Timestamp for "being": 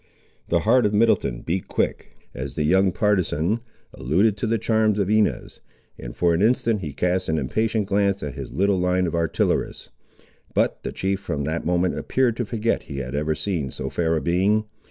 14.23-14.65